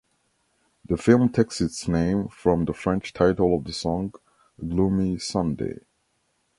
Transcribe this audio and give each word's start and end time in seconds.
The 0.83 0.97
film 0.97 1.29
takes 1.29 1.61
its 1.61 1.87
name 1.87 2.27
from 2.29 2.65
the 2.65 2.73
French 2.73 3.13
title 3.13 3.55
of 3.55 3.65
the 3.65 3.71
song 3.71 4.15
"Gloomy 4.59 5.19
Sunday". 5.19 5.81